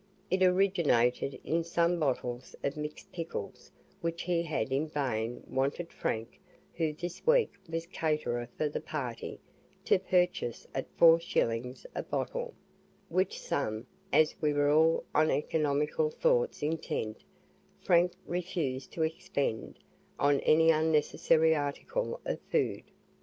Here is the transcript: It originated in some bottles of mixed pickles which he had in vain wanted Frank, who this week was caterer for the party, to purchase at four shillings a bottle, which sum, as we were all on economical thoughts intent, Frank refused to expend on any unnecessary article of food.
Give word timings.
It 0.31 0.41
originated 0.41 1.39
in 1.43 1.63
some 1.63 1.99
bottles 1.99 2.55
of 2.63 2.75
mixed 2.75 3.11
pickles 3.11 3.69
which 4.01 4.23
he 4.23 4.41
had 4.41 4.71
in 4.71 4.87
vain 4.87 5.43
wanted 5.47 5.93
Frank, 5.93 6.39
who 6.73 6.91
this 6.91 7.23
week 7.27 7.53
was 7.69 7.85
caterer 7.85 8.49
for 8.57 8.67
the 8.67 8.81
party, 8.81 9.39
to 9.85 9.99
purchase 9.99 10.65
at 10.73 10.87
four 10.97 11.19
shillings 11.19 11.85
a 11.93 12.01
bottle, 12.01 12.55
which 13.09 13.39
sum, 13.39 13.85
as 14.11 14.33
we 14.41 14.53
were 14.53 14.71
all 14.71 15.03
on 15.13 15.29
economical 15.29 16.09
thoughts 16.09 16.63
intent, 16.63 17.23
Frank 17.83 18.13
refused 18.25 18.91
to 18.93 19.03
expend 19.03 19.77
on 20.17 20.39
any 20.39 20.71
unnecessary 20.71 21.53
article 21.55 22.19
of 22.25 22.39
food. 22.51 22.81